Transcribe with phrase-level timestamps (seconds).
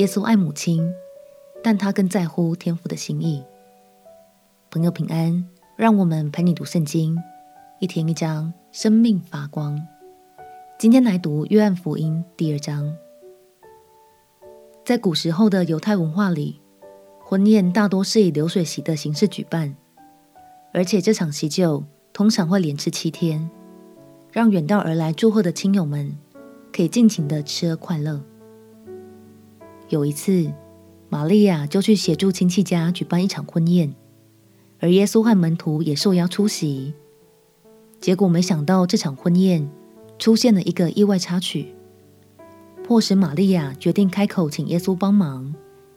[0.00, 0.94] 耶稣爱母亲，
[1.62, 3.44] 但他更在乎天父的心意。
[4.70, 5.46] 朋友平安，
[5.76, 7.14] 让我们陪你读圣经，
[7.80, 9.78] 一天一章，生命发光。
[10.78, 12.96] 今天来读约翰福音第二章。
[14.86, 16.62] 在古时候的犹太文化里，
[17.22, 19.76] 婚宴大多是以流水席的形式举办，
[20.72, 23.50] 而且这场喜酒通常会连吃七天，
[24.32, 26.16] 让远道而来祝贺的亲友们
[26.72, 28.22] 可以尽情的吃喝快乐。
[29.90, 30.52] 有一次，
[31.08, 33.92] 玛利亚就去协助亲戚家举办一场婚宴，
[34.78, 36.94] 而耶稣和门徒也受邀出席。
[38.00, 39.68] 结果没想到，这场婚宴
[40.16, 41.74] 出现了一个意外插曲，
[42.84, 45.52] 迫使玛利亚决定开口请耶稣帮忙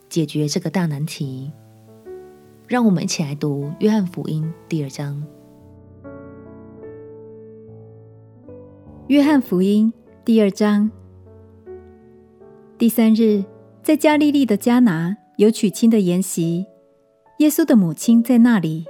[0.09, 1.51] 解决这个大难题。
[2.67, 5.23] 让我们一起来读《约翰福音》第二章。
[9.05, 9.93] 《约翰福音》
[10.25, 10.89] 第二章，
[12.79, 13.43] 第三日。
[13.83, 16.65] 在加利利的迦拿有娶亲的筵席，
[17.39, 18.85] 耶稣的母亲在那里。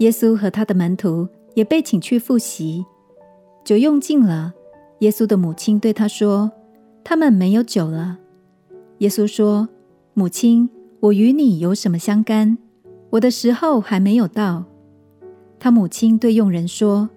[0.00, 2.84] 耶稣和他的门徒也被请去赴席。
[3.64, 4.52] 酒用尽了，
[4.98, 6.50] 耶稣的母亲对他说
[7.04, 8.18] ：“他们没有酒了。”
[8.98, 9.68] 耶稣说
[10.14, 12.58] ：“母亲，我与你有什么相干？
[13.10, 14.64] 我的时候还没有到。”
[15.60, 17.08] 他母亲对佣人说：“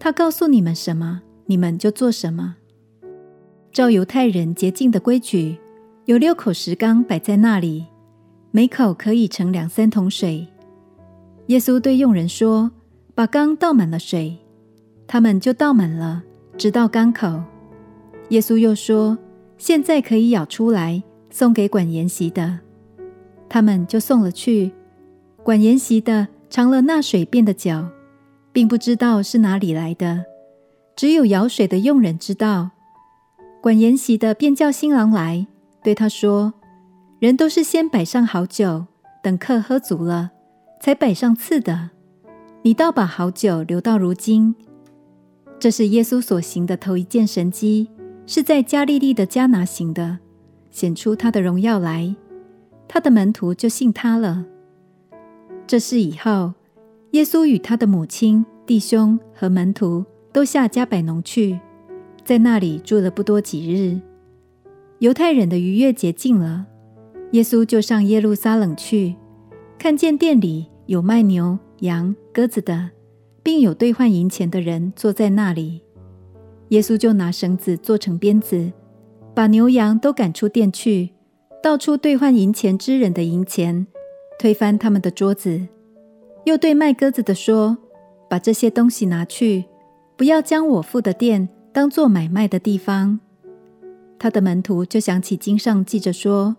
[0.00, 2.56] 他告诉你们什么，你们就做什么。”
[3.70, 5.58] 照犹太人洁净的规矩。
[6.10, 7.86] 有六口石缸摆在那里，
[8.50, 10.44] 每口可以盛两三桶水。
[11.46, 12.68] 耶稣对佣人说
[13.14, 14.36] ：“把缸倒满了水。”
[15.06, 16.24] 他们就倒满了，
[16.58, 17.40] 直到缸口。
[18.30, 19.16] 耶稣又说
[19.56, 22.58] ：“现在可以舀出来，送给管筵席的。”
[23.48, 24.72] 他们就送了去。
[25.44, 27.86] 管筵席的尝了那水变的酒，
[28.50, 30.24] 并不知道是哪里来的，
[30.96, 32.70] 只有舀水的佣人知道。
[33.60, 35.46] 管筵席的便叫新郎来。
[35.82, 36.52] 对他说
[37.20, 38.86] ：“人都是先摆上好酒，
[39.22, 40.30] 等客喝足了，
[40.80, 41.90] 才摆上次的。
[42.62, 44.54] 你倒把好酒留到如今。”
[45.58, 47.88] 这是耶稣所行的头一件神迹，
[48.26, 50.18] 是在加利利的迦拿行的，
[50.70, 52.14] 显出他的荣耀来。
[52.88, 54.44] 他的门徒就信他了。
[55.66, 56.54] 这事以后，
[57.12, 61.60] 耶稣与他的母亲、弟兄和门徒都下迦百农去，
[62.24, 64.00] 在那里住了不多几日。
[65.00, 66.66] 犹太人的逾越节近了，
[67.32, 69.16] 耶稣就上耶路撒冷去，
[69.78, 72.90] 看见店里有卖牛、羊、鸽子的，
[73.42, 75.80] 并有兑换银钱的人坐在那里。
[76.68, 78.70] 耶稣就拿绳子做成鞭子，
[79.34, 81.14] 把牛羊都赶出店去，
[81.62, 83.86] 倒出兑换银钱之人的银钱，
[84.38, 85.66] 推翻他们的桌子。
[86.44, 87.78] 又对卖鸽子的说
[88.28, 89.64] ：“把这些东西拿去，
[90.18, 93.20] 不要将我父的店当作买卖的地方。”
[94.20, 96.54] 他的门徒就想起经上记着说：“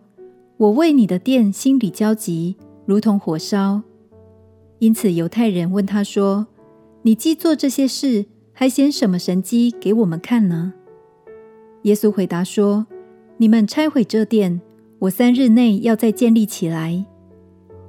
[0.58, 2.56] 我为你的店心里焦急，
[2.88, 3.84] 如同火烧。”
[4.80, 6.48] 因此犹太人问他说
[7.04, 10.74] ：“你既做这些事，还显什么神迹给我们看呢？”
[11.84, 12.88] 耶稣回答说
[13.38, 14.60] ：“你们拆毁这殿，
[14.98, 17.06] 我三日内要再建立起来。”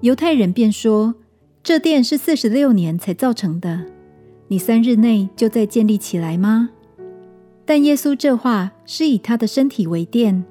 [0.03, 1.15] 犹太人便说
[1.65, 3.87] ：“这殿是四十六年才造成的，
[4.49, 6.69] 你三日内就再建立起来吗？”
[7.73, 10.45] 但耶稣这话是以他的身体为殿，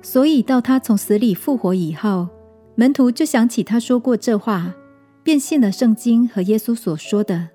[0.00, 2.28] 所以到他从死里复活以后，
[2.76, 4.74] 门徒就想起他说过这话，
[5.22, 7.50] 便信了圣经和耶稣所说的。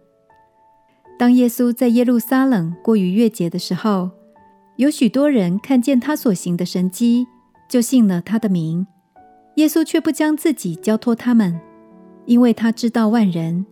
[1.17, 4.11] 当耶稣在耶路撒冷过逾越节的时候，
[4.75, 7.25] 有许多人看见他所行的神迹，
[7.67, 8.85] 就信了他的名。
[9.55, 11.59] 耶稣却不将自己交托他们，
[12.27, 13.65] 因为他知道万人，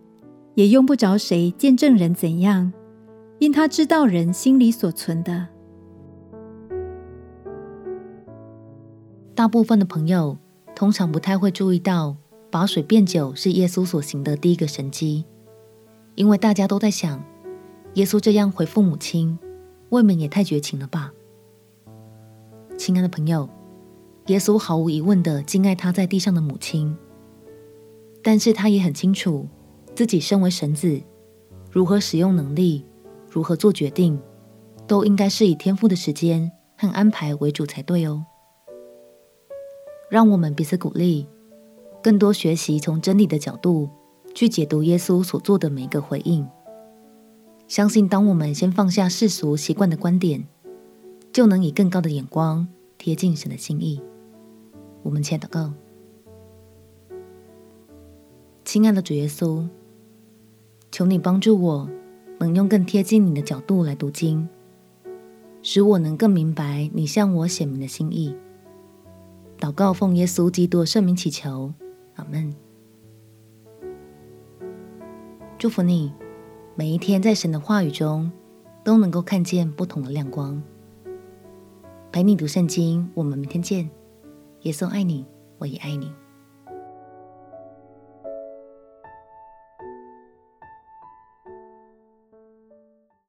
[0.56, 2.72] 也用不着谁见证人怎样。
[3.40, 5.48] 因他知道人心里所存的。
[9.34, 10.36] 大部分的朋友
[10.76, 12.14] 通常不太会注意到，
[12.50, 15.24] 把水变酒是耶稣所行的第一个神迹，
[16.16, 17.24] 因为大家都在想，
[17.94, 19.38] 耶稣这样回复母亲，
[19.88, 21.10] 未免也太绝情了吧？
[22.76, 23.48] 亲爱的朋友，
[24.26, 26.94] 耶稣毫无疑问的敬爱他在地上的母亲，
[28.22, 29.48] 但是他也很清楚
[29.94, 31.00] 自己身为神子，
[31.72, 32.84] 如何使用能力。
[33.30, 34.20] 如何做决定，
[34.88, 38.24] 都应该是以天赋的时间和安排为主才对哦。
[40.10, 41.28] 让我们彼此鼓励，
[42.02, 43.88] 更多学习从真理的角度
[44.34, 46.44] 去解读耶稣所做的每一个回应。
[47.68, 50.44] 相信当我们先放下世俗习惯的观点，
[51.32, 52.66] 就能以更高的眼光
[52.98, 54.02] 贴近神的心意。
[55.04, 55.72] 我们且祷告：
[58.64, 59.68] 亲爱的主耶稣，
[60.90, 61.88] 求你帮助我。
[62.46, 64.48] 能用更贴近你的角度来读经，
[65.62, 68.34] 使我能更明白你向我显明的心意。
[69.58, 71.72] 祷告奉耶稣基督圣名祈求，
[72.14, 72.54] 阿门。
[75.58, 76.12] 祝福你，
[76.74, 78.32] 每一天在神的话语中
[78.82, 80.62] 都能够看见不同的亮光。
[82.10, 83.90] 陪你读圣经，我们明天见。
[84.62, 85.26] 耶稣爱你，
[85.58, 86.10] 我也爱你。